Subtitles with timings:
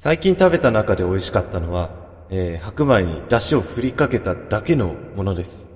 [0.00, 1.90] 最近食べた中で美味しかったのは、
[2.30, 5.66] えー、白米に出汁を振りかけただけのものです。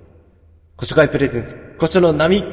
[0.77, 2.45] 古書会プレゼンツ、古書の波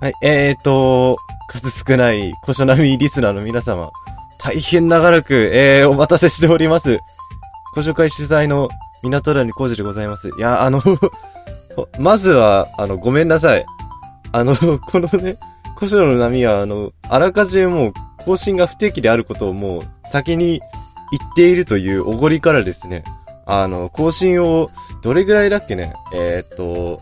[0.00, 1.16] はい、えーと、
[1.48, 3.90] 数少ない古書並リスナーの皆様、
[4.38, 7.00] 大変長らく、えー、お待たせしております。
[7.74, 8.68] 古書会主催の
[9.02, 10.28] 港谷浩二でございます。
[10.28, 10.80] いや、あの
[11.98, 13.66] まずは、あの、ごめんなさい。
[14.32, 14.54] あの、
[14.90, 15.36] このね、
[15.76, 17.92] 古書の波は、あの、あらかじめもう、
[18.24, 20.60] 更新が不定期であることをもう、先に
[21.10, 23.04] 言っているというおごりからですね、
[23.46, 24.70] あの、更新を、
[25.02, 27.00] どれぐらいだっけね、えー、っと、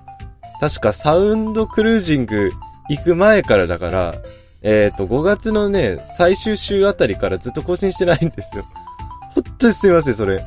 [0.60, 2.52] 確かサウンドクルージング
[2.88, 4.14] 行く前からだから、
[4.62, 8.64] えっ、と、5月のね、最終週あたりからずっと更新してないんですよ。
[9.34, 10.42] ほんとにすいません、それ。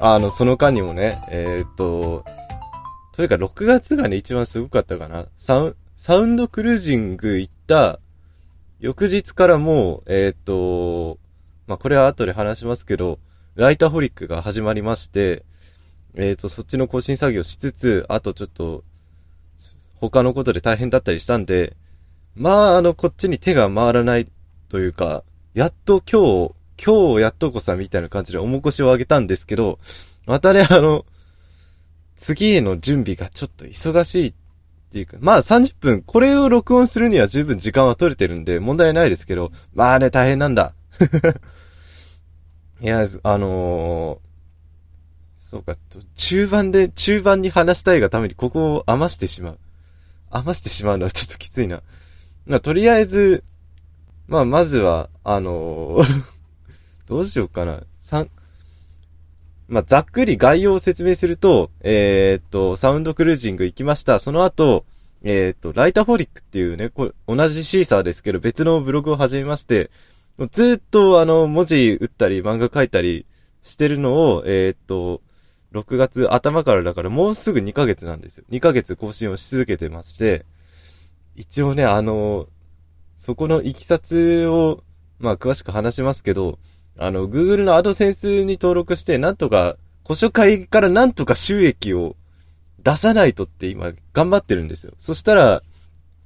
[0.00, 2.24] あの、その間にもね、えっ、と、
[3.14, 5.28] というか6月がね、一番すごかったかな。
[5.36, 8.00] サウサウンドクルージング行った
[8.80, 11.18] 翌日からもう、えっ、ー、と、
[11.68, 13.20] まあ、これは後で話しますけど、
[13.54, 15.44] ライターホリックが始まりまして、
[16.16, 18.82] えっ、と、そっちの更新作業しつつ、あとちょっと、
[19.94, 21.76] 他のことで大変だったりしたんで、
[22.34, 24.26] まあ、あの、こっちに手が回らない
[24.68, 25.22] というか、
[25.54, 26.54] やっと今日、
[26.84, 29.78] 今日やっとこさみたいな感じで重腰を上げたんですけど、
[30.26, 31.06] またね、あの、
[32.24, 34.34] 次への準備がちょっと忙しいっ
[34.90, 40.74] ていうか、まあ30分、これを録音するには十分時間は取れてるんで問題ないですけど、まあね、大変なんだ。
[42.80, 44.18] いや、あのー、
[45.38, 45.76] そうか、
[46.16, 49.58] 中盤で、中盤に話したいがためにここを余してしまう。
[50.30, 51.82] 余してしまうのは ちょっときついな。
[52.46, 53.44] まあ、とりあえず、
[54.28, 56.24] まあ、まずは、あのー
[57.06, 57.82] どうしようかな。
[58.00, 58.30] 三、
[59.68, 64.18] まあ、ざっくり概要を説明すると、えー、っと、サウンドクルージング行きました。
[64.18, 64.84] その後、
[65.22, 69.90] えー、っと、ライタフォリックっていうね、これ、同じシーサーですけど、別のブログを始めまして、
[70.50, 73.24] ずっとあの、文字打ったり、漫画書いたり
[73.62, 75.22] してるのを、えー、っと、
[75.72, 78.44] 6月頭からだからもうすぐ2ヶ月なんですよ。
[78.50, 80.44] 2ヶ月更新をし続けてまして、
[81.34, 82.48] 一応ね、あの、
[83.16, 84.84] そこの行きさつを、
[85.18, 86.58] まあ詳しく話しますけど、
[86.96, 92.16] あの、Google のアドセンスに登録して、なんとか、古書会からなんとか収益を
[92.82, 94.92] 出さないとって今頑張ってるんですよ。
[94.98, 95.62] そしたら、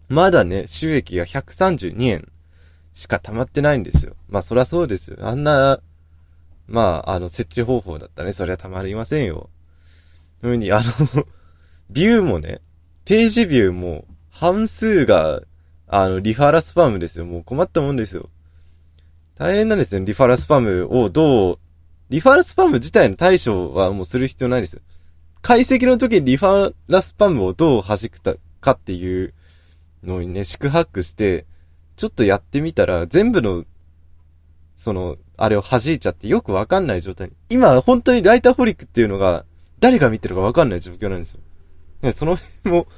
[0.08, 2.28] まだね、収益が132円
[2.94, 4.16] しか溜まってないんですよ。
[4.28, 5.18] まあそりゃそうですよ。
[5.20, 5.80] あんな、
[6.66, 9.48] まあ、あの、設置方法だったね、そりゃ溜まりませんよ。
[10.40, 11.24] ふうに、あの
[11.90, 12.60] ビューもね、
[13.04, 15.40] ページビューも、半数が、
[15.86, 17.24] あの、リファラスパムですよ。
[17.24, 18.28] もう困ったもんですよ。
[19.38, 21.58] 大変なんですよ、リファラスパムをどう、
[22.10, 24.82] リファラスパム自体の対処はもうする必要ないですよ。
[25.42, 28.20] 解析の時にリファラスパムをどう弾く
[28.60, 29.32] かっていう
[30.02, 31.46] のにね、四苦八苦して、
[31.96, 33.64] ちょっとやってみたら、全部の、
[34.76, 37.34] その、あれを弾いちゃってよくわかんない状態に。
[37.48, 39.44] 今、本当にライターホリックっていうのが、
[39.78, 41.40] 誰が見てるかわかんない状況なんですよ。
[42.02, 42.88] ね、その辺も、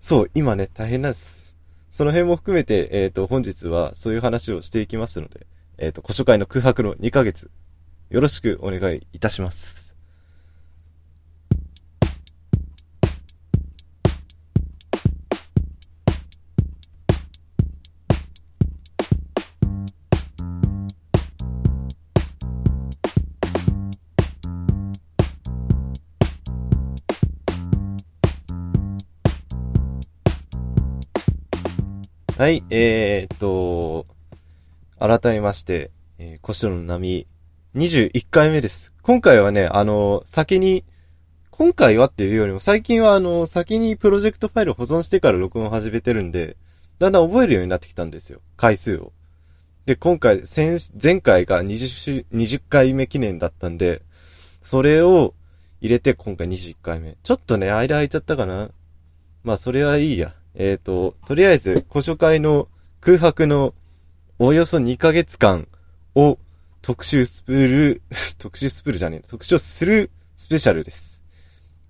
[0.00, 1.42] そう、今ね、大変なんです。
[1.90, 5.46] その辺も含めて、えっ、ー、と、本日はそういう話をしていきますので、
[5.78, 7.50] えっ、ー、と、古書会の空白の2ヶ月、
[8.10, 9.82] よろしくお願いいたします。
[32.42, 34.11] はい、えー、っと、
[35.02, 37.26] 改めまして、えー、コシの波、
[37.74, 38.92] 21回目です。
[39.02, 40.84] 今回はね、あの、先に、
[41.50, 46.56] 今回はっていうよりも、最近はあの、先にプロジェクトファイル保存してから録音始めてるんで、
[47.00, 48.42] だんだん覚えるようになってきたんですよ。
[48.56, 49.12] 回数を。
[49.86, 54.02] で、今回、前、前回が20、20回目記念だったんで、
[54.62, 55.34] それを
[55.80, 57.16] 入れて今回21回目。
[57.24, 58.70] ちょっとね、間空いちゃったかな。
[59.42, 60.32] まあ、それはいいや。
[60.54, 62.68] えっ、ー、と、とりあえず、古書会の
[63.00, 63.74] 空白の
[64.44, 65.68] およそ2ヶ月間
[66.16, 66.36] を
[66.80, 68.02] 特集スプール、
[68.40, 71.22] 特集スプールじゃねえ、特集するスペシャルです。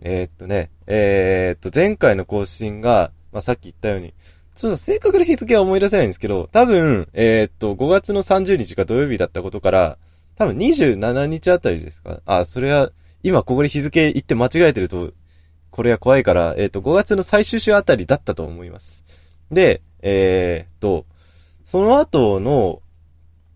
[0.01, 4.13] えー、っとね、えー、っと、前回の更新が、まあ、さっき言ったように、
[4.55, 9.97] ちょっと正確な日付は思い出せないんですけど、多分、えー、っと、5月の30日が土曜日だったことから、
[10.37, 12.21] 多分27日あたりですか？
[12.27, 15.15] あ、それは、今ここで日付言って間違えてると
[15.71, 19.03] これは怖いから、えっ、と、5月の最終週あたりだったと思います。
[19.51, 21.07] で、えっ、と、
[21.73, 22.83] その後の、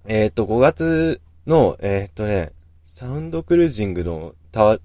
[0.06, 2.52] えっ、ー、と、5月の、えっ、とね、
[2.86, 4.78] サウンドクルージングのたわ、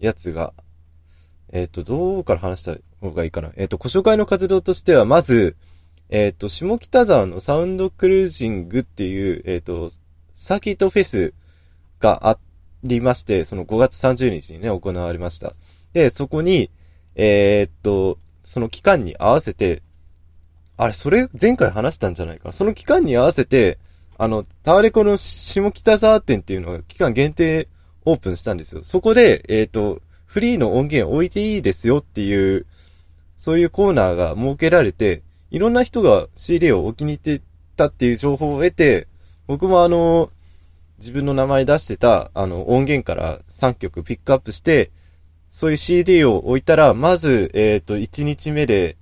[0.00, 0.52] やつが、
[1.52, 3.52] えっ、と、どうから話した、方がいいかな。
[3.54, 5.54] えっ、と、ご紹介の活動としては、まず、
[6.08, 9.88] えっ、と、下北沢のサウンドクルージングっていう、えっ、と、
[10.34, 11.32] サーキットフェス
[12.00, 12.38] があ
[12.82, 15.54] りまして、その5月30日にね、行われました。
[15.92, 16.72] で、そこに、
[17.14, 19.84] えっと、その期間に合わせて、
[20.76, 22.48] あれ、それ前回話したんじゃないか？
[22.48, 22.52] な。
[22.52, 23.78] その期間に合わせて、
[24.18, 27.68] あの、タワレコの下北沢店っていうのが期間限定
[28.04, 28.84] オープンしたんですよ。
[28.84, 32.66] そこで、えっ、ー、と、フリーの音源置いていいですよっていう、
[33.36, 37.42] そういうコーナーが設けられて、いろんな人が CD をお気に入って
[37.76, 39.06] たっていう情報を得て、
[39.46, 40.30] 僕もあの、
[40.98, 44.90] 自分の名前出してた、あの、音源から3曲ピックアップして、
[45.50, 48.96] そういう CD を置いたら、まず、えっ、ー、と、1日目で、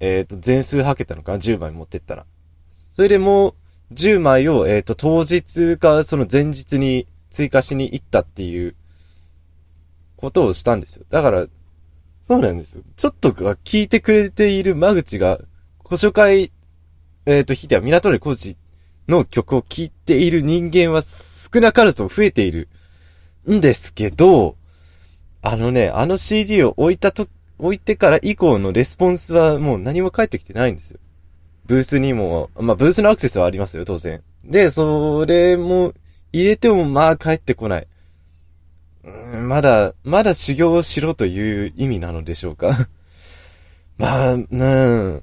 [0.00, 1.32] えっ、ー、と、全数はけたのか？
[1.32, 2.26] な ?10 枚持ってったら。
[2.90, 3.54] それでもう、
[3.94, 8.74] 10枚を、えっ、ー、と、当日か、その前日に追加しに行ったっていう、
[10.16, 11.04] ことをしたんですよ。
[11.10, 11.46] だから、
[12.22, 12.82] そうなんですよ。
[12.96, 15.38] ちょっとが聞いてくれている間口が、
[15.84, 16.50] ご紹介、
[17.26, 18.56] えっ、ー、と、ひでは港根コーチ
[19.06, 22.68] の曲を聴いている人間は少なからず増えている
[23.48, 24.56] んですけど、
[25.42, 30.98] あのね、あの CD を置いたと、置いてから以降のレスポンスはもう何も返ってきてないんですよ。
[31.66, 34.22] ブースにも、まあ、ブースのアクセスはありますよ、当然。
[34.44, 35.92] で、それも
[36.32, 37.86] 入れてもまあ返ってこない。
[39.04, 42.88] まだ、まだ修行をしろという意味なのでしょうか。
[43.98, 45.22] まあ、うん。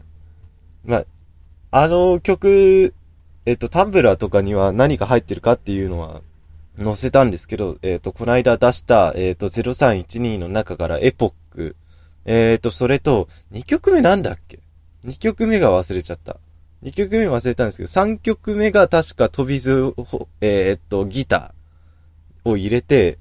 [0.86, 1.06] まあ、
[1.71, 2.94] あの曲、
[3.45, 6.21] えっと、タンブラーとかには何が入ってるかっていうのは、
[6.81, 11.75] 載せたんですけど、えっ、と、この間出した、えっ、と、0312の中からエポック。
[12.25, 14.60] えっ、ー、と、それと、2曲目なんだっけ
[15.06, 16.38] ?2 曲目が忘れちゃった。
[16.84, 19.94] 2曲目忘れたんですけど、3曲目が確か飛び図、
[20.42, 23.18] えっと、ギターを入れて、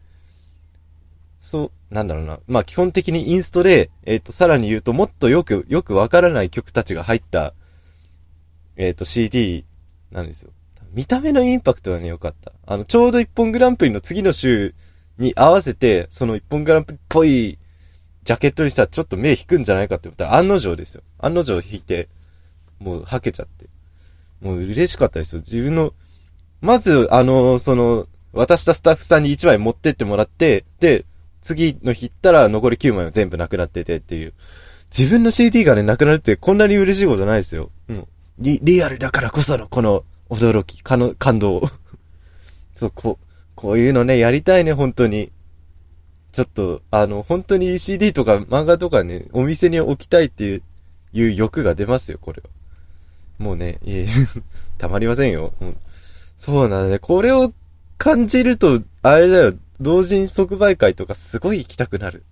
[1.40, 2.38] そう、なんだろうな。
[2.46, 7.54] まあ、基本的にインストで、えっと、さらに言うと、もっとよく、よくわからない曲たちが入った、
[8.76, 9.64] えっと、CD
[10.10, 10.50] なんですよ。
[10.92, 12.52] 見た目のインパクトはね、良かった。
[12.66, 14.74] あの、ちょうど一本グランプリの次の週
[15.18, 17.58] に合わせて、その一本グランプリっぽい
[18.24, 21.02] ジャケットにしたらちょっと目引くんじゃないかって思ったら案の定ですよ。
[21.18, 22.08] 案の定引いて、
[22.78, 23.66] もう、はけちゃって。
[24.40, 25.42] もう嬉しかったですよ。
[25.42, 25.92] 自分の、
[26.60, 31.04] まず、あの、その、渡したスタッフさんに1枚持ってってもらって、で、
[31.42, 34.32] 次の日行ったら残り9枚は全部なくなっててっていう。
[34.96, 37.70] 自分の CD がね、なくなるってこんなに嬉しいことないですよ。
[37.88, 38.06] うん。
[38.38, 41.70] リ、リアルだからこそのこの驚き、かの、感動。
[42.74, 45.30] そう、こう、こういうのね、やりたいね、本当に。
[46.32, 50.62] ちょっと、あの、本当に CD とか漫画とかね、お店に置きたいっていう、
[51.12, 52.48] いう欲が出ますよ、これは。
[53.38, 54.08] もうね、いえ、
[54.78, 55.52] たまりませんよ。
[56.36, 56.98] そうなんだね。
[56.98, 57.52] これを
[57.98, 62.24] 感じると、あれだよ、同人即売会とかすごい行きたくなる。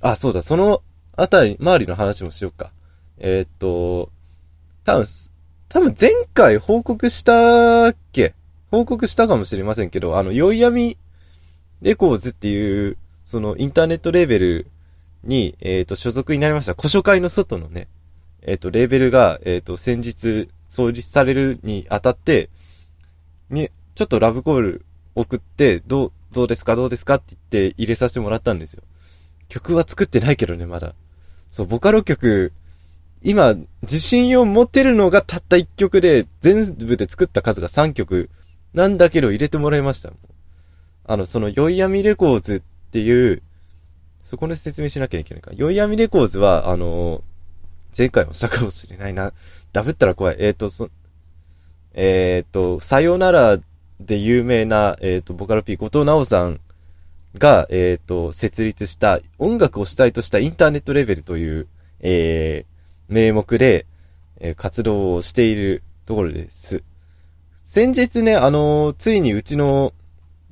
[0.00, 0.82] あ、そうだ、その
[1.16, 2.72] あたり、周りの話もしようか。
[3.18, 4.10] えー、っと、
[4.84, 5.06] 多分、
[5.68, 8.34] 多分前回報告したっけ？
[8.70, 10.96] 報告したかもしれませんけど、あの、酔い闇
[11.82, 12.96] レコーズっていう、
[13.32, 14.66] そのインターネットレーベル
[15.24, 16.74] に、えっ、ー、と、所属になりました。
[16.74, 17.88] 古書会の外のね、
[18.42, 22.50] えっ、ー、と、レーベルが、えっ、ー、と、先日創立されるにあたって、
[23.50, 24.84] ちょっとラブコール
[25.14, 26.76] 送って、どう、どうですか？
[26.76, 27.14] どうですか？
[27.14, 28.82] って言って入れさせてもらったんですよ。
[29.48, 30.94] 曲は作ってないけどね、まだ。
[31.48, 32.52] そう、ボカロ曲、
[33.22, 38.28] 今、自信を持てるのがたった1曲で、全部で作った数が3曲
[38.74, 40.12] なんだけど入れてもらいました。
[41.04, 42.62] あの、その、酔い闇レコーズ
[42.92, 43.42] っていう、
[44.22, 45.50] そこで説明しなきゃいけないか。
[45.54, 47.24] 酔い闇レコーズは、あの
[47.96, 49.32] 前回もしたかもしれないな。
[49.72, 50.36] ダブったら怖い。
[50.38, 50.90] えっ、ー、と、そ、
[51.94, 53.58] えっ、ー、と、さよなら
[53.98, 56.60] で有名な、えっ、と、ボカロ P、後藤直さん
[57.38, 61.66] が、えっ、と、設立した音楽を主体としたインターネットレベルという、
[62.00, 62.66] え
[63.08, 63.86] 名目で、
[64.38, 66.82] え活動をしているところです。
[67.64, 69.94] 先日ね、あの、ついにうちの、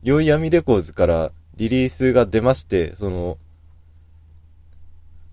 [0.03, 3.37] 酔い闇レコーズからリリースが出まして、その、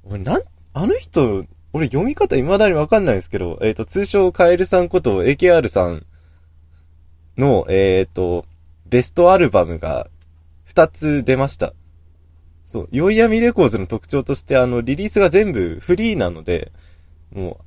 [0.03, 0.41] 俺なん、
[0.73, 6.05] あの人、俺読み方未だにわかんないですけど、えっ、ー、と、通称カエルさんこと AKR さん
[7.37, 8.45] の、えっ、ー、と、
[8.87, 10.07] ベストアルバムが
[10.67, 11.73] 2つ出ました。
[12.65, 16.73] そう、酔い闇レコーズの特徴として、あの、リリースが全部フリーなので、
[17.33, 17.57] もう、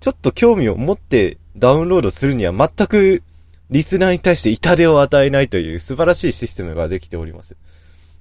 [0.00, 3.22] ちょっと興味を持ってダウンロードするには全く
[3.68, 7.56] リスナーに対して痛手を与えないという素晴らしいシステムができております。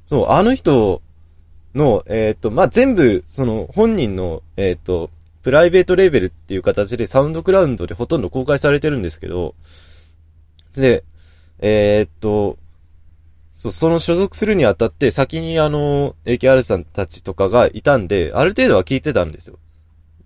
[0.09, 1.03] そう、あの人
[1.75, 5.11] の、えっ、と、まあ、全部、その、本人の、えっ、と、
[5.43, 9.53] プライベートレーベルっていう形でサウンドクラウンドでほとんど公開されてるんですけど、
[10.73, 11.03] で、
[11.59, 12.57] えっ、と、
[13.53, 19.59] そ、その所属するにあたって先にあの、AKR さんたちとかがいたんで、ある程度は聞いてたんですよ。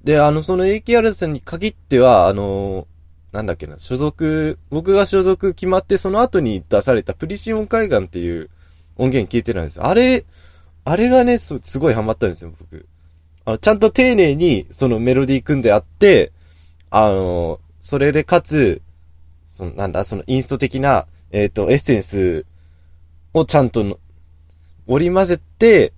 [0.03, 2.87] で、あの、その AKR さんに限っては、あの、
[3.33, 8.49] なんだっけな、所属、僕が所属決まってその後に出されたプリシオン海岸っていう
[8.97, 9.87] 音源聞いてたんですよ。
[9.87, 10.25] あれ、
[10.85, 12.85] あれがね、すごいハマったんですよ、僕。
[13.45, 16.31] あの、ちゃんと丁寧にそのメロディー組んであって、
[16.89, 18.81] あの、それでかつ、
[19.45, 22.45] その、なんだ、そのインスト的な、えっ、ー、と、エッセンス
[23.33, 23.99] をちゃんと
[24.87, 25.93] 織り交ぜて、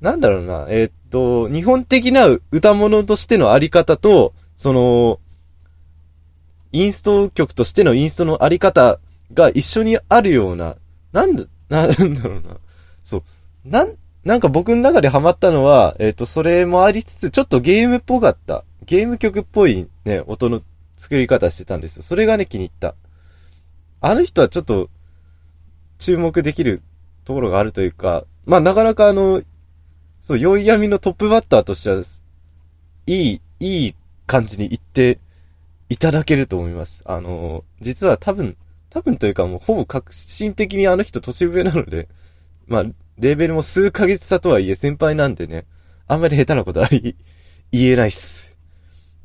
[0.00, 5.20] なんだろうな、えっ、ー、と、日本的な歌物としてのあり方と、その、
[6.72, 9.00] インスト曲としてのインストのあり方
[9.34, 10.76] が一緒にあるような、
[11.12, 12.56] なんだ、なんだろうな。
[13.02, 13.22] そう。
[13.64, 18.64] なん、なんか僕の中でハマったのは、えっ、ー、と、それもありつつ、ちょっとゲームっぽかった。
[18.84, 20.60] ゲーム曲っぽいね、音の
[20.98, 22.02] 作り方してたんですよ。
[22.02, 22.94] それがね、気に入った。
[24.02, 24.90] あの人はちょっと、
[25.98, 26.82] 注目できる
[27.24, 29.42] ところがあるというか、まあ、なかなかあの、
[30.20, 32.02] そう、酔い闇のトップバッターとしては、
[33.06, 33.94] いい、いい
[34.26, 35.18] 感じに言って
[35.88, 37.02] いただけると思います。
[37.04, 38.56] あの、実は多分、
[38.90, 42.08] 多分というかもうほぼ革新的にあの人年上なので、
[42.66, 42.84] まあ、
[43.18, 45.66] レベルも数ヶ月差とはいえ先輩なんでね、
[46.08, 47.14] あんまり下手なことは言
[47.72, 48.56] えないっす。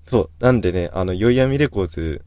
[0.05, 0.43] そう。
[0.43, 2.24] なんでね、あの、酔い闇レコーズ、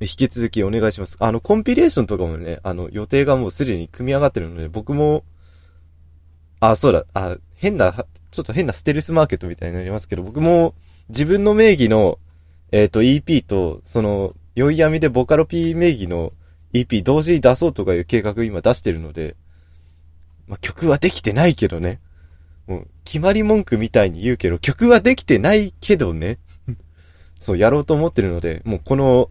[0.00, 1.16] 引き続きお願いします。
[1.20, 5.24] あの、コンピレーションとかもね、あの、予定がもうすでに組み上がってるので、僕も、
[6.60, 10.74] あ、そうだ、あ、変な、ちょっと変なステルスマーケットみたいになりますけど、僕も
[11.08, 12.18] 自分の名義の、
[12.72, 16.32] えっ、ー、と EP と、その、酔い闇でボカロ P 名義の
[16.72, 19.36] EP 同時に出そうとかいう計画今出してるので、
[20.46, 22.00] まあ、曲はできてないけどね。
[22.66, 26.38] もう、決まり文句みたいに言うけど、曲はできてないけどね。
[27.38, 29.30] そう、やろうと思ってるので、もうこの、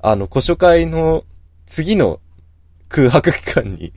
[0.00, 1.24] あの、古書会の
[1.66, 2.20] 次の
[2.88, 3.92] 空白期間に、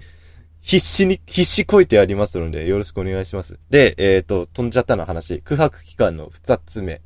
[0.61, 3.59] 必死に、必死こいてやりますので、よろしくお願いします。
[3.69, 7.01] で、えっ、ー、と、飛んじゃったの話、空白期間の二つ目。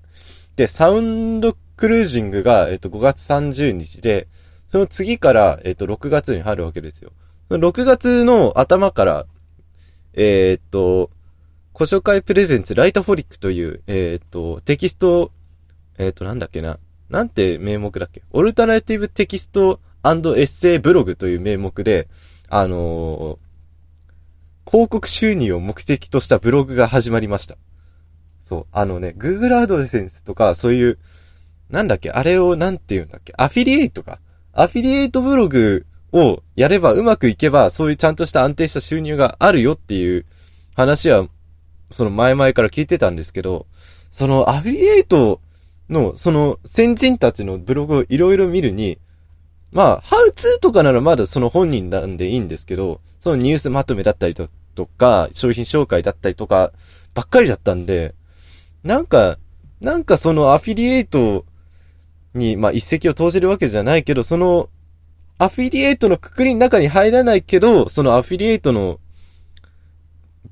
[0.55, 4.27] で、サウンドクルージングが、えっ、ー、と、5月30日で、
[4.69, 7.11] その次から、えっ、ー、と、6月に入るわけですよ。
[7.49, 9.25] 6月の頭から、
[10.13, 11.09] えー、っと、
[11.75, 15.31] 古書会 presents ライトフォリックという、えー、っと、テキスト、
[15.97, 16.79] え、っと、なんだっけな。
[17.09, 18.21] なんて名目だっけ？
[18.31, 22.07] オルタナティブテキストエッセイブログという名目で、
[22.47, 23.39] あの、
[24.67, 27.57] 広告収入を目的としたブログが始まりました。
[28.41, 28.65] そう。
[28.71, 30.99] あのね、Google AdSense とか、そういう、
[31.71, 32.11] なんだっけ？
[32.11, 33.33] あれをなんて言うんだっけ？
[33.35, 34.19] アフィリエイトか。
[34.59, 40.25] アフィリエイトブログをやればうまくいけば、そういうちゃんとした安定した収入があるよっていう
[40.75, 41.29] 話は、
[41.91, 43.67] その前々から聞いてたんですけど、
[44.11, 45.39] そのアフィリエイト
[45.89, 48.99] の、その先人たちのブログをいろいろ見るに、
[49.71, 54.49] まあ、ハウツーとかならまだその本人なんでいいんですけど、そのニュースまとめだったりと
[54.85, 56.73] か、商品紹介だったりとか、
[57.13, 58.13] ばっかりだったんで、
[58.83, 59.37] なんか、
[59.79, 61.45] なんかそのアフィリエイト
[62.33, 64.69] に、まあ一石を投じるわけじゃないけど、その
[65.37, 68.99] アフィリエイトのくくりの中に入らないけど、そのアフィリエイトの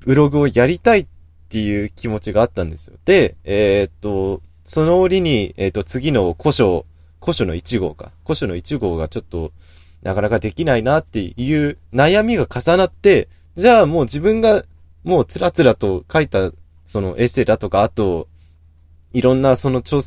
[0.00, 1.06] ブログをやりたいっ
[1.50, 2.96] ていう気持ちがあったんですよ。
[3.04, 6.86] で、えー、っと、その折に、えー、っと、次の古書、
[7.20, 8.12] 古書の1号か。
[8.24, 9.52] 古書の1号がちょっと、
[10.02, 14.64] なかなかできないなっていう悩みが重なって、じゃあもう自分が
[15.04, 16.52] もうつらつらと書いた、
[16.86, 18.28] そのエッセイだとか、あと、
[19.12, 20.00] いろんなその調、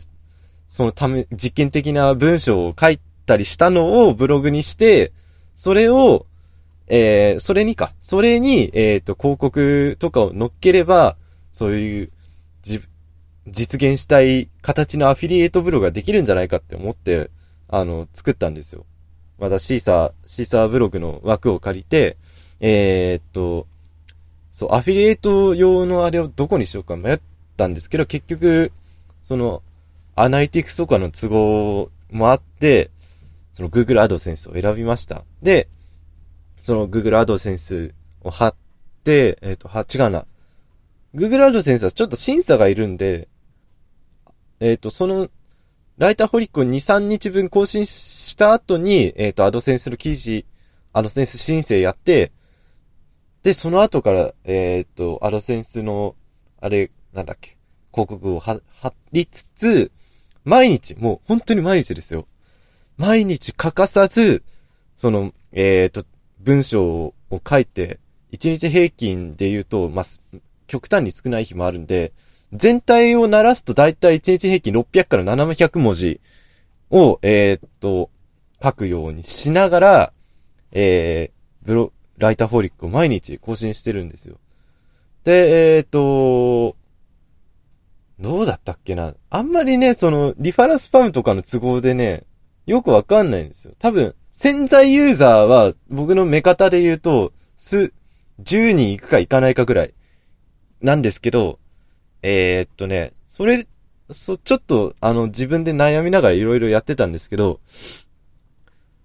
[0.72, 5.12] そのため、実験的な文章を書いたりしたのをブログにして、
[5.54, 6.26] それを、
[6.88, 11.18] えー、それにか、それに、えっ、ー、と、広告とかを乗っければ、
[11.52, 12.10] そういう、
[12.62, 12.80] じ、
[13.48, 17.32] 実現したい形のアフィリエイトブログができるんじゃないかって思って、
[17.68, 18.86] あの、作ったんですよ。
[19.40, 22.16] またシーサー、シーサーブログの枠を借りて、
[22.62, 23.68] えー、っと、
[24.54, 27.20] そう、アフィリエイト用のあれをどこにしようか迷っ
[27.58, 28.72] たんですけど、結局、
[29.26, 29.62] その、
[30.22, 32.92] アナリティクスとかの都合もあって、
[33.54, 35.24] その Google AdSense を選びました。
[35.42, 35.68] で、
[36.64, 38.56] その Google AdSense を貼っ
[39.04, 40.26] て、えっ、ー、と、は、違うな。
[41.16, 43.28] Google AdSense はちょっと審査がいるんで、
[44.60, 45.30] えっ、ー、と、その、
[45.98, 50.46] ライターホリックを2、3日分更新した後に、えっ、ー、と、AdSense の記事、
[50.94, 52.32] AdSense 申請やって、
[53.44, 56.16] で、その後から、えっ、と、AdSense の、
[56.60, 57.58] あれ、なんだっけ、
[57.92, 58.62] 広告を貼
[59.12, 59.92] りつつ、
[60.44, 62.28] 毎日、もう本当に毎日ですよ。
[62.98, 64.44] 毎日欠かさず、
[64.98, 66.06] その、えっ、ー、と、
[66.40, 67.14] 文章を
[67.48, 68.00] 書いて、
[68.32, 70.06] 1日平均で言うと、まあ、
[70.68, 72.14] 極端に少ない日もあるんで、
[72.54, 76.20] 全体を鳴らすとだいたい1日平均600から700文字
[76.90, 78.10] を、えっ、と、
[78.62, 80.14] 書くようにしながら、
[80.72, 84.38] えー、ブロ、ライターホーリックを毎日更新してるんですよ。
[85.24, 86.76] で、えっ、と、
[88.20, 92.24] どうだったけなあんまりね、その、リファラスパムとかの都合でね、
[92.66, 93.74] よくわかんないんですよ。
[93.80, 97.94] 多分、潜在ユーザーは、僕の目方で言うと、す、
[98.44, 99.94] 10人行くか行かないかぐらい、
[100.82, 101.60] なんですけど、
[102.22, 103.68] えー、っとね、それ、
[104.12, 107.60] そ、ちょっと、あの、自分で悩みながらいろいろやってたんですけど、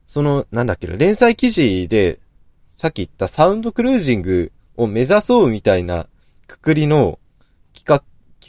[0.06, 2.18] その、なんだっけな、連載記事で、
[2.76, 6.06] さっき言ったサウンドクルージングを目指そうみたいな
[6.46, 7.18] くくりの、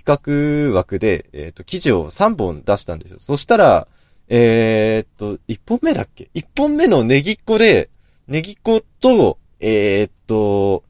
[0.08, 3.20] 企画枠で、えっ、ー、と、記事を3本出したんですよ。
[3.20, 3.88] そしたら、
[4.30, 7.90] えー、っと、1本目だっけ ?1 本目のネギっ子で、
[8.28, 10.84] ネギっ子と、えー、っと、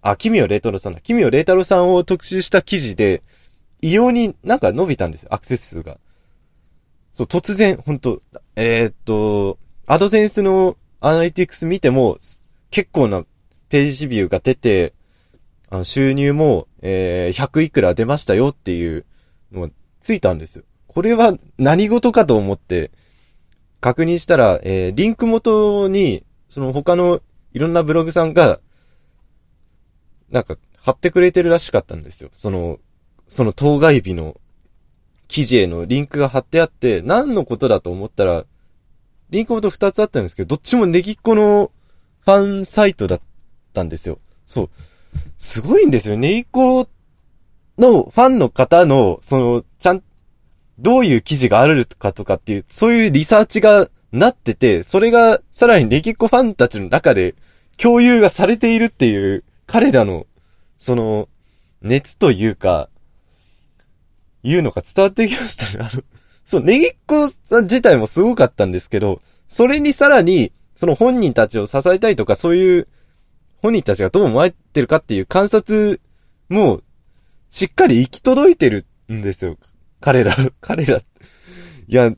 [0.00, 1.02] あ、キミオレイタロさんだ。
[1.02, 3.22] キミオレイタロさんを特集した記事で、
[3.82, 5.98] 異様になんか伸びたんですよ、アクセス数が。
[7.12, 8.22] そう、突然、ほんと、
[8.56, 12.18] えー、っと、アドセンスのアナリティクス見ても、
[12.70, 13.24] 結構な
[13.68, 14.94] ページビューが出て、
[15.70, 19.04] あの、収入も、えー、100いくら出ましたよっていう
[19.52, 19.70] のが
[20.00, 20.64] ついたんですよ。
[20.86, 22.90] これは何事かと思って、
[23.80, 27.20] 確認したら、えー、リンク元に、その他の
[27.52, 28.60] いろんなブログさんが、
[30.30, 32.30] なんか、貼ってくれてるらしかったんですよ。
[32.32, 32.78] その、
[33.28, 34.40] その当該日の
[35.26, 38.46] 記事へのリンクが貼ってあって、何のことだと思ったら、
[39.30, 41.70] リンク元二つあったんですけど、どっちもネギっ子の
[42.20, 43.20] ファンサイトだっ
[43.74, 44.18] たんですよ。
[44.46, 44.70] そう。
[45.36, 46.16] すごいんですよ。
[46.16, 46.88] ネギっ子
[47.78, 50.02] のファンの方の、その、ちゃん、
[50.78, 57.34] どういう記事があるかとかっていう、そういうリサーチがなってて、それがさらにネギっ子ファンたちの中で
[57.76, 60.26] 共有がされているっていう、彼らの、
[60.78, 61.28] その、
[61.82, 62.88] 熱というか、
[64.42, 65.88] いうのが伝わってきましたね。
[65.90, 66.02] あの、
[66.44, 72.88] そう、ネギっ子さん自体もすごかったんですけど、それにさらに、その本人たちを支えたいとか、そういう、
[73.62, 76.00] 本人たちがどう思われてるかっていう観察
[76.48, 76.82] も、
[77.50, 79.56] しっかり行き届いてるんですよ。
[80.00, 80.98] 彼ら、 彼ら。
[80.98, 81.02] い
[81.88, 82.14] や、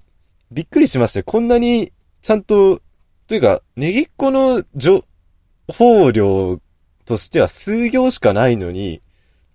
[0.50, 1.22] びっくりしました。
[1.22, 2.82] こんなに、ちゃんと、
[3.26, 5.04] というか、ネギっ子の情
[5.68, 6.60] 報量
[7.04, 9.00] としては数行しかないのに、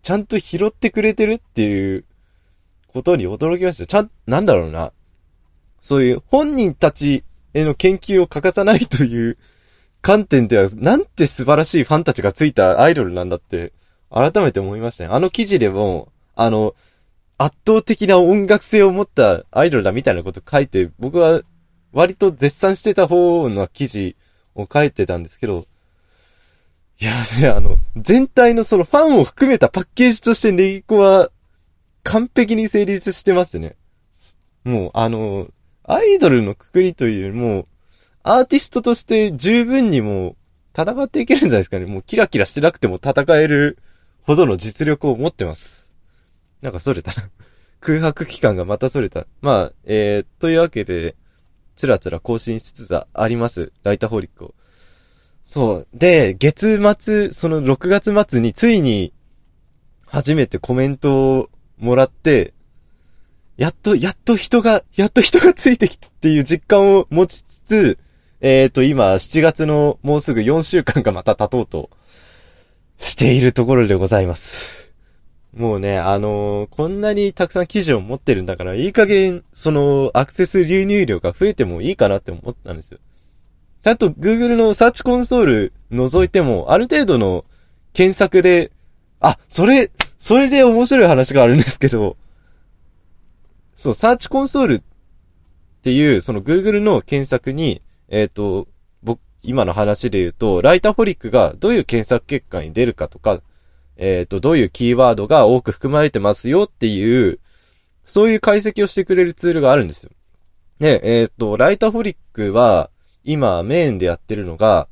[0.01, 2.05] ちゃんと拾ってくれてるっていう
[2.87, 3.85] ことに驚きました。
[3.85, 4.91] ちゃん、なんだろうな。
[5.81, 9.37] そういう本人たちへの研究を欠かさないという
[10.05, 13.73] 観点では、なんて素晴らしいファンたちがついたアイドルなんだって、
[14.11, 15.09] 改めて思いましたね。
[15.11, 16.75] あの記事でも、あの、
[17.39, 21.41] 圧倒的な音楽性を持ったアイドルだみたいなこと書いて、僕は
[21.91, 24.15] 割と絶賛してた方の記事
[24.53, 25.65] を書いてたんですけど、
[26.99, 31.31] いやね、あの、全体のそのファンを含めたパッケージとしてネギコは
[32.03, 33.75] 完璧に成立してますね。
[34.65, 35.47] もう、あの、
[35.83, 37.65] アイドルのくくりというよりも、
[38.27, 40.35] アーティストとして十分にも
[40.75, 41.85] 戦っていけるんじゃないですかね。
[41.85, 43.77] もうキラキラしてなくても戦える
[44.23, 45.91] ほどの実力を持ってます。
[46.63, 47.29] なんかそれたな。
[47.81, 49.27] 空白期間がまたそれた。
[49.41, 51.15] まあ、えー、というわけで、
[51.75, 53.71] つらつら更新しつつあります。
[53.83, 54.55] ライターホリックを。
[55.43, 55.87] そう。
[55.93, 59.13] で、月末、その6月末についに、
[60.07, 62.55] 初めてコメントをもらって、
[63.57, 67.99] やっと、やっと人が、やっと人がついてきたっていう実感を持ちつつ、
[68.41, 71.89] えっ、ー、と、今、7月のもうすぐ4週間がまた経とうと
[72.97, 74.91] しているところでございます。
[75.55, 82.99] もうね、あのー、こんなにたくさん記事を持ってるんだから、いい加減、その、アクセス流入量が増えてもいいかなって思ったんですよ。
[83.81, 87.45] ちゃんと Google のサーチコンソール覗いても、ある程度の
[87.93, 88.71] 検索で、
[89.21, 92.17] あ、それ、それで面白い話があるんですけど、
[93.75, 94.81] そう、サーチコンソールっ
[95.83, 98.67] ていう、その Google の検索に、えっ、ー、と、
[99.03, 103.41] 僕、今の話で言うと、ライタホリックがどういう検索結果に出るかとか、
[103.97, 107.39] えっ、ー、と、どういうキーワードが多く含まれてますよっていう、
[108.05, 110.11] そういう解析をしてくれるツールがあるんですよ。
[110.79, 112.89] で、えっ、ー、と、ライタホリックは、
[113.23, 114.87] 今メインでやってるのが、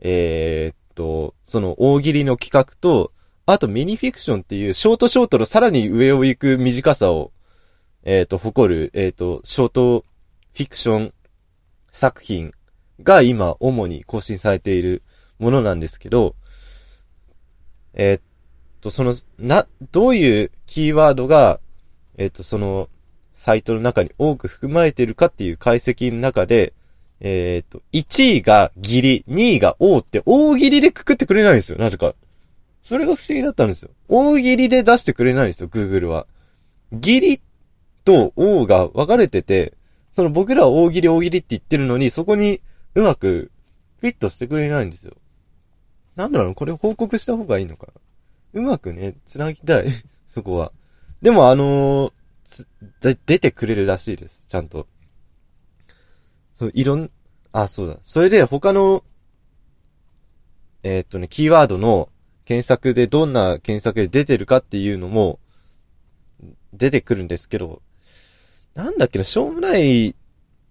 [0.00, 3.12] えっと、その大喜利の企画と、
[3.46, 7.32] あとミニフィクションっていうショートショートのさらに上を行く短さを、
[8.04, 10.04] えっ、と、誇る、えっ、と、ショート
[10.54, 11.14] フィクション
[11.92, 12.52] 作品
[13.02, 15.02] が今主に更新されている
[15.38, 16.34] ものなんですけど、
[17.94, 18.24] えっ、
[18.80, 21.60] と、その、な、どういうキーワードが、
[22.16, 22.88] えっ、と、その、
[23.34, 26.74] サイトの中に多く含まれているかっていう解析の中で、
[27.20, 32.14] えっ、と、1位がギリ、2位が王って大喜利でくくってくれないんですよ、なぜか。
[32.82, 33.90] それが不思議だったんですよ。
[34.08, 36.26] 大喜利で出してくれないんですよ、Google は。
[36.92, 37.40] ギリ
[38.04, 39.74] と王が分かれてて、
[40.14, 42.60] その僕らは大喜利大喜利って言ってるのに、そこに
[42.94, 43.50] うまく
[44.00, 45.16] フィットしてくれないんですよ。
[46.16, 47.88] なんだろう、これ報告した方がいいのか
[48.54, 48.60] な？
[48.60, 49.86] うまくね、繋ぎたい。
[50.26, 50.72] そこは。
[51.22, 54.42] でもあのー、出てくれるらしいです。
[54.48, 54.86] ちゃんと。
[56.54, 57.10] そう、いろん、
[57.52, 57.98] あ、そうだ。
[58.04, 59.04] それで他の、
[60.82, 62.08] えー、っとね、キーワードの
[62.44, 65.38] 検索でどんな検索で出てるかっていうのも、
[66.72, 67.82] 出てくるんですけど、
[68.74, 70.14] なんだっけな、しょうもない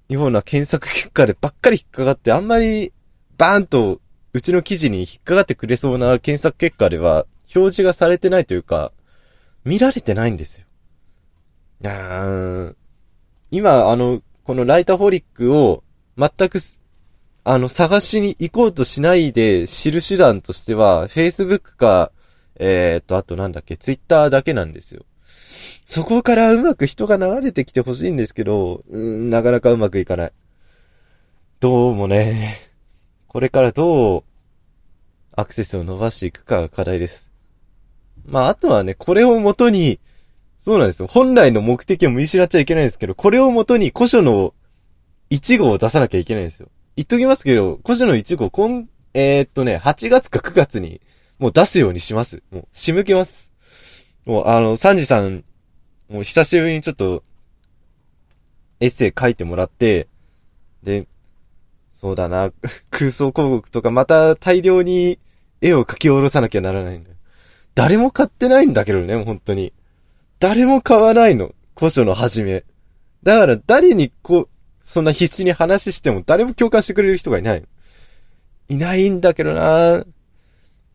[0.10, 2.94] ような検索結果でばっかり引っかかって、あんまり
[3.38, 4.02] バーンと
[4.34, 8.92] うちの記事に引っかかってくれそうな検索結果では表示がされてないというか、
[9.66, 10.68] 見られてないんですよ。
[11.82, 12.76] いやー
[13.52, 15.84] 今、あの、このライターホリックを
[16.18, 16.60] 全く、
[17.44, 22.12] あの、探しに行こうとしないで知る手段としては、Facebook か、
[22.56, 25.06] えー、と、あとなんだっけ、Twitter だけなんですよ。
[25.88, 30.32] そこからうまく人が流れてきてほしいんですけど、うん、なかなかうまくいかない。
[31.62, 32.58] どうもね、
[33.30, 34.24] これからどう
[35.34, 37.32] アクセスを伸ばしていくかが課題です。
[38.26, 40.02] まあ、あとはね、これをもとに、
[40.60, 41.08] そうなんですよ。
[41.08, 44.54] 本来の目的を見失っちゃいけないんですけど、これをもとに古書の
[45.30, 46.68] 1号を出さなきゃいけないんですよ。
[46.98, 51.00] 言っときますけど、古書の1号、こん、えー、っとね、8月か9月に、
[51.40, 52.44] もう出すようにします。
[52.52, 53.50] もう、仕向けます。
[54.26, 55.46] もう、あの、サンジさん
[56.10, 57.24] もう久しぶりにちょっと、
[58.80, 60.08] エッセイ書いてもらって、
[60.84, 61.08] で、
[61.92, 62.52] そうだな、
[62.90, 65.20] 空想広告とかまた大量に
[65.62, 67.16] 絵を描き下ろさなきゃならないんだよ。
[67.76, 69.74] 誰も買ってないんだけどね、本当に。
[70.40, 71.54] 誰も買わないの。
[71.78, 72.64] 古書の始め。
[73.24, 74.50] だから誰にこう、
[74.84, 77.64] そんな必死に話しても誰も共感してくれる人がいない。
[78.70, 80.06] いないんだけどな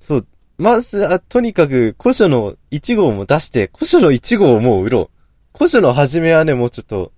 [0.01, 0.27] そう、
[0.63, 5.59] まずは、とにかく、古書の1号も出して、古書の1号をもう売ろう。
[5.59, 7.11] 古書の始めはね、もうちょっと、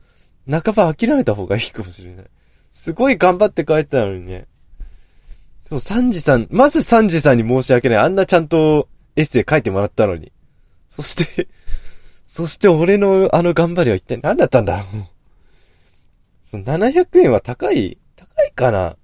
[0.50, 2.26] 半ば諦めた方がいいかもしれない。
[2.72, 4.46] すごい頑張って書いてたのにね。
[5.68, 7.98] そう、サンジさん、まずサンジさんに申し訳ない。
[7.98, 10.32] あんなちゃんとエッセイ書いてもらったのに。
[10.88, 11.48] そして
[12.26, 15.04] そして俺のあの頑張りは一体何だったんだろう。
[16.50, 18.96] その700円は高い高いかな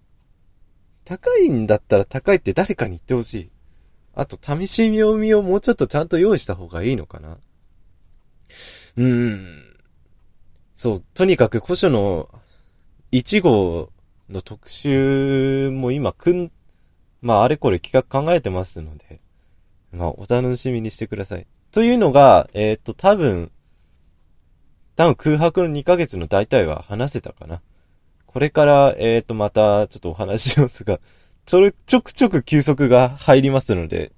[1.05, 3.51] 高いんだったら高いって誰かに言ってほしい。
[4.15, 7.39] あと、試し読みをもうちょっとちゃんと用意した方がいいのかな？
[8.97, 9.77] うーん。
[10.75, 12.29] そう、とにかく古書の
[13.13, 13.91] 1号
[14.29, 16.51] の特集も今くん、
[17.21, 19.21] まああれこれ企画考えてますので、
[19.93, 21.47] まあお楽しみにしてください。
[21.71, 23.53] というのが、えっ、と多分、
[24.97, 27.61] 多分空白の2ヶ月の大体は話せたかな。
[28.27, 30.99] これから、えっ、とまたちょっとお話しますが、
[31.51, 34.13] ちょ、ちょくちょく休息が入りますので、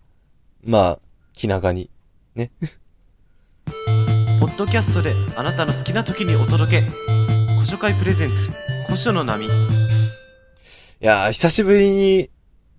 [0.63, 0.99] まあ、
[1.33, 1.89] 気長に。
[2.35, 2.51] ね。
[4.39, 6.87] ポッドキャストであなたの好きな時にお届け。
[7.55, 8.51] 古書会プレゼンツ、
[8.85, 9.47] 古書の波。
[9.47, 9.49] い
[11.01, 12.29] やー、久しぶりに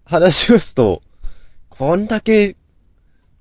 [0.06, 1.02] 話しますと、
[1.70, 2.56] こんだけ、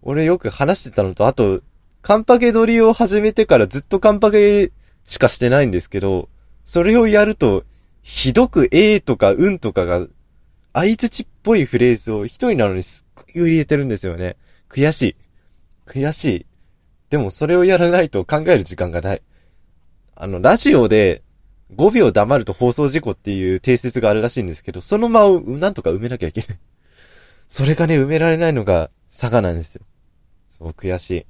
[0.00, 1.60] 俺よく話してたのと、あと、
[2.00, 4.72] カンパケ撮りを始めてからずっとカンパケ
[5.06, 6.30] しかしてないんですけど、
[6.64, 7.64] それをやると、
[8.00, 10.06] ひどくえーとかうんとかが
[10.72, 14.36] 相槌っぽいフレーズを一人なのにすっごい入れてるんですよね。
[14.68, 15.16] 悔しい。
[15.86, 16.46] 悔しい。
[17.10, 19.22] でもそれをやらないと考える時間がない。
[20.14, 21.22] あの、ラジオで
[21.76, 26.58] 5秒黙ると放送事故っていう定説があるらしいんですけど、その間をなんとか埋めなきゃいけない。
[27.48, 29.82] それがね、埋められないのが佐賀なんですよ。
[30.48, 31.26] そう、悔しい。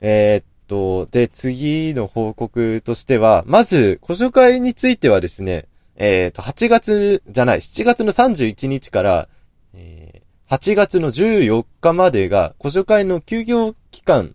[0.00, 9.28] えー、っと、で、次の報告としては、まず、古書会についてはですね、えっ、ー、と、8月じゃない、7月の31日から、
[9.72, 14.34] えー、8月の14日までが、古書会の休業期間、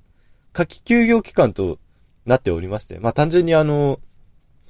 [0.54, 1.78] 夏季休業期間と
[2.26, 4.00] なっておりまして、まあ単純にあの、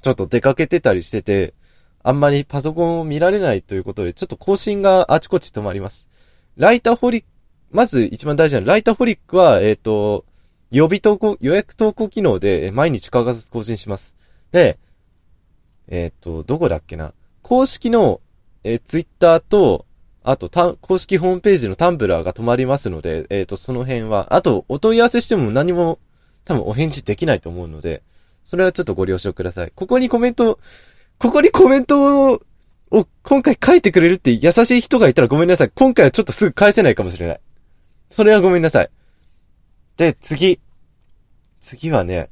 [0.02, 1.54] ちょっと出かけてたりしてて、
[2.02, 6.08] あんまりパソコンを見られないということで、ちょっと更新があちこち止まります。
[6.56, 7.28] ライターホリック、
[7.70, 10.26] まず一番大事なライターホリックは、えっ、ー、と、
[10.70, 14.16] 予備投稿、予約投稿機能で毎日欠かさず更新します。
[14.50, 14.78] で、
[15.92, 17.12] えっ、ー、と、どこだっけな？
[17.42, 18.22] 公式の、
[18.64, 19.84] えー、ツイッターと、
[20.24, 25.98] あと、た、公式ホームページのタンブラーが止まりますので、えっ、ー、と、その辺は、あと、お問い合わせしても何も、
[26.46, 28.02] 多分お返事できないと思うので、
[28.42, 29.72] それはちょっとご了承ください。
[29.74, 30.58] ここにコメント、
[31.18, 32.42] ここにコメントを、
[32.90, 35.70] を今回書いてくれるって優しい人がいたらごめんなさい。
[35.74, 37.40] 今回はちょっとすぐ返せないかもしれない。
[38.10, 38.90] それはごめんなさい。
[39.96, 40.58] で、次。
[41.60, 42.30] 次はね、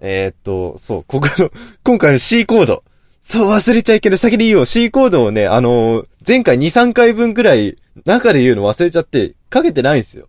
[0.00, 1.50] えー、っと、そう、ここの、
[1.84, 2.84] 今回の C コード。
[3.22, 4.18] そう、忘れちゃいけない。
[4.18, 4.66] 先に言おう。
[4.66, 10.28] C コードをね、あのー、前回2、3回分くらい、中で言うの忘れちゃって、かけてないんですよ。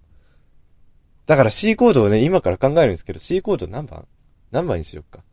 [1.26, 4.08] だから C コードをね、今から考えるんですけど、C コード何番？
[4.52, 5.24] 何番にしようか？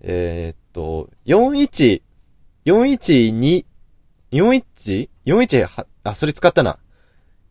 [0.00, 2.02] えー、っと、41、
[2.64, 3.64] 412、
[4.32, 6.78] 41?41 は、あ、それ使ったな。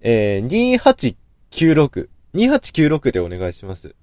[0.01, 1.15] えー、
[1.51, 3.95] 2896、2896でお願いします。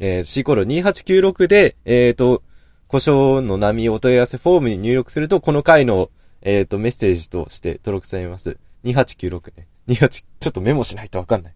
[0.00, 2.42] えー、C コロ2896で、えーと、
[2.88, 6.10] 故障の波お問い合わせフォームに入力すると、この回の、
[6.40, 8.56] えーと、メッセージとして登録されます。
[8.84, 9.68] 2896ね。
[9.88, 11.54] 28、ちょっとメモしないとわかんない。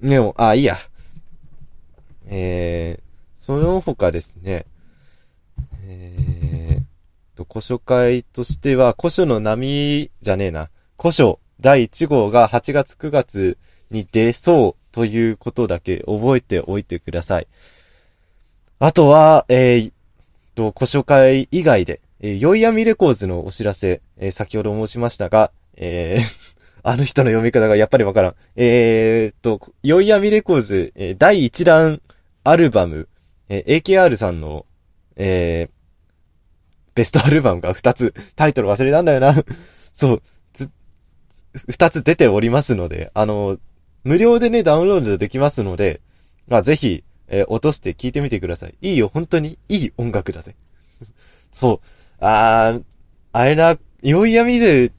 [0.00, 0.78] メモ、あ、いいや。
[2.28, 4.64] えー、その他ですね、
[5.82, 10.70] えーと、古書会としては、古書の波じゃねえな。
[10.98, 13.58] 古書第1号が8月9月
[13.90, 17.46] に出そうということだけ覚えておいてください。
[18.78, 19.92] あとは、えー、
[20.54, 28.34] と、古書会以外で、えー、ヨイヤミレコーズのお知らせ、えー、先ほど申しましたが、えー あの人の読み方がやっぱりわからん。
[28.54, 32.00] えー、と、ヨイヤミレコーズ、えー、第1弾
[32.44, 33.08] アルバム、
[33.50, 34.64] えー、AKR さんの、
[35.16, 35.70] えー、
[36.94, 39.34] ベストアルバムが2つ、タイトル忘れたんだよな。
[39.94, 40.22] そう、
[41.68, 43.58] 2つ出ておりますので、あの、
[44.06, 46.00] 無料でね、ダウンロードできますので、
[46.46, 48.74] まあ、ぜひ、えー、落として聞いてみてください。
[48.80, 50.54] いいよ、本当にいい音楽だぜ。
[51.50, 52.24] そう。
[52.24, 52.82] あー、
[53.32, 54.92] あれだ、ヨイヤミで、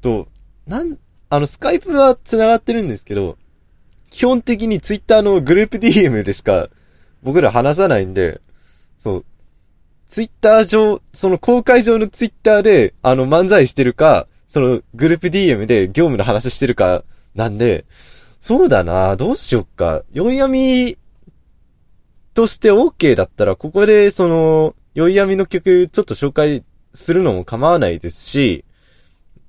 [0.00, 0.28] と、
[0.66, 0.96] なん、
[1.28, 3.36] あの、スカイプは繋がってるんですけど、
[4.08, 6.70] 基本的にツイッターのグループ DM でしか
[7.22, 8.40] 僕ら話さないんで、
[8.98, 9.24] そう。
[10.08, 17.84] ツイッター上、その公開上のツイッターで、あの漫才してるか、そのグループ DM で業務の話してるか、なんで、
[18.46, 20.04] そうだなどうしよっか。
[20.12, 20.96] ヨイヤミ
[22.32, 26.62] として OK だったら、ここでその、ヨイヤミの曲ちょっと紹介
[26.94, 28.64] するのも構わないですし、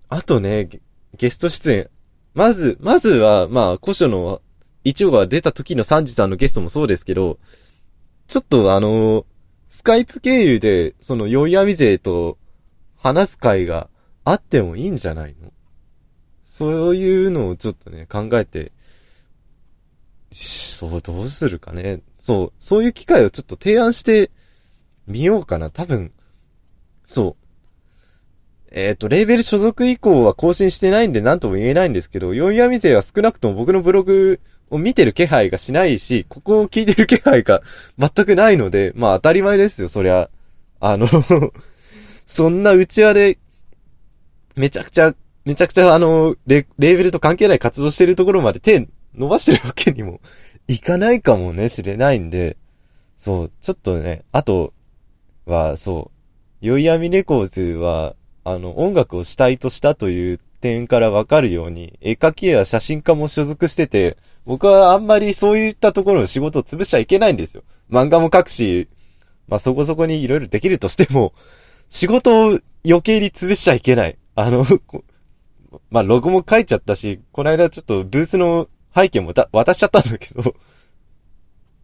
[0.10, 0.68] あとね、
[1.16, 1.90] ゲスト出演。
[2.34, 4.42] まず、まずは、まあ、古書の、
[4.84, 7.38] 一応が出た時のサンジさんのゲストもそうですけど、
[8.26, 9.28] ちょっとあの、
[9.70, 12.40] スカイプ経由で、その、ヨイヤミ勢と
[12.96, 13.92] 話す会が
[14.24, 15.54] あってもいいんじゃないの？
[16.48, 18.72] そういうのをちょっとね、考えて、
[20.32, 22.02] そう、どうするかね。
[22.20, 24.32] そう、そういう機会をちょっと提案して
[25.08, 25.70] みようかな。
[25.70, 26.12] 多分、
[27.06, 27.48] そう。
[28.72, 37.62] えっ、ー、と、レーベル所属以降は更新してないんで何とも言えないんですけど、ヨイヤミ勢は少なくとも僕のブログを見てる気配がしないし、ここを聞いてる気配が
[37.98, 40.30] 全くないので、まあ当たり前ですよ、そりゃ。
[40.80, 41.08] あの
[42.28, 43.38] そんな内輪で、
[44.56, 50.22] めちゃくちゃ、めちゃくちゃあのレ、レーベルと関係ない活動してるところまで手伸ばしてるわけにも
[50.68, 52.58] いかないかもね、しれないんで、
[53.18, 54.74] そう、ちょっとね、あと
[55.46, 56.12] は、そ
[56.62, 67.64] う、ヨイヤミレコーズは、あの、音楽を主体としたという点からわかるように、絵描きや写真家も所属してて、僕はあんまりそういったところの仕事を潰しちゃいけないんですよ。
[67.90, 68.88] 漫画も描くし、
[69.48, 71.34] まあ、そこそこにいろいろできるとしても、
[71.90, 74.18] 仕事を余計に潰しちゃいけない。
[74.36, 74.66] あの、
[75.90, 80.56] まあ、ロゴも書いちゃったし、この間ちょっとブースの背景も渡しちゃったんだけど、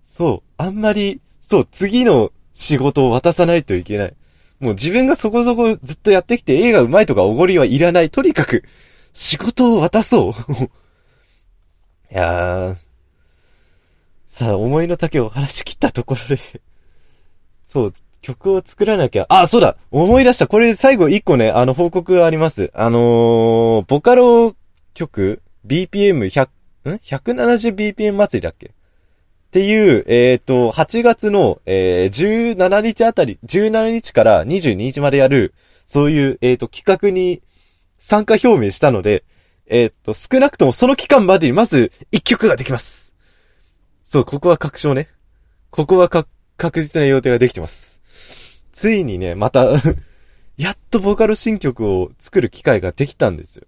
[0.03, 4.13] そう、あんまり、そう、次の仕事を渡さないといけない。
[4.59, 8.09] もう自分がそこそこずっとやってきて映画上手いとかおごりはいらない。
[8.09, 8.63] とにかく、
[9.13, 10.53] 仕事を渡そう。
[12.11, 12.75] いやー。
[14.29, 16.41] さあ、思いの丈を話し切ったところで
[17.67, 19.25] そう、曲を作らなきゃ。
[19.29, 22.71] あ、そうだ思い出したこれ最後一個ね、あの、報告があります。
[22.73, 24.55] あのー、ボカロ
[24.93, 26.49] 曲 ?BPM100、
[26.91, 28.67] ん ?170bpm 祭りだっけ？
[28.67, 28.71] っ
[29.53, 35.53] ていう、えっ、ー、と、8月の、えー、17日あたり、17日から22日までやる、
[35.85, 37.43] そういう、えっ、ー、と、企画に
[37.99, 39.23] 参加表明したので、
[39.67, 43.13] えっ、ー、と、少なくともその期間までにまず1曲ができます。
[44.03, 45.09] そう、ここは確証ね。
[45.69, 46.25] ここはか、
[46.57, 47.99] 確実な予定ができてます。
[48.71, 49.65] ついにね、また
[50.57, 53.67] やっとボーカル新曲を作る機会ができたんですよ。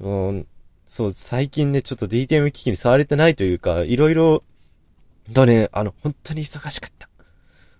[0.00, 0.46] うん、
[0.88, 4.42] そう、最近ね、ちょっと DTM 機器に触れてないというか、いろいろ
[5.34, 7.10] とね、あの、本当に忙しかった。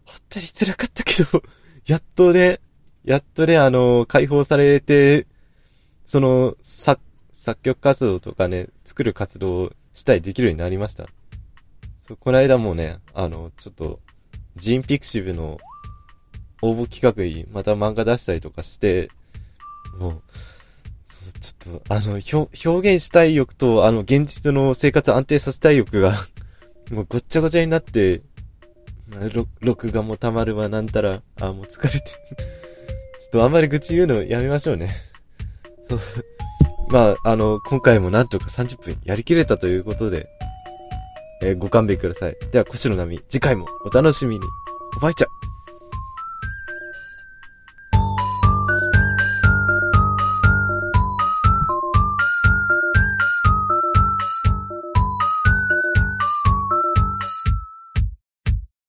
[0.04, 1.42] 本当に辛かったけど、
[1.86, 2.60] やっとね、
[3.04, 5.26] やっとね、あの、解放されて、
[6.04, 7.00] その、作、
[7.32, 11.06] 作曲活動とかね、作る活動をしたりできるようになりました。
[12.06, 14.00] そう、この間もね、あの、ちょっと、
[14.56, 15.56] ジンピクシブの
[16.60, 19.08] 応募企画にまた漫画出したりとかして、
[19.98, 20.22] もう、
[21.32, 22.20] ちょっと、あの、
[22.64, 26.26] 表現したい欲と、あの、現実の生活安定させたい欲が
[26.90, 28.22] もうごっちゃごちゃになって、
[29.60, 32.14] 録画も溜まるわなんたら、あ、もう疲れてちょ
[33.26, 34.94] っとあんまり愚痴言うのやめましょうね。
[35.88, 36.00] そう。
[36.90, 40.28] まあ、あの、今回もなんとか30分やりきれたということで、
[41.42, 42.36] えー、ご勘弁ください。
[42.52, 44.46] では、腰の波、次回もお楽しみに。
[44.96, 45.37] おばいちゃん。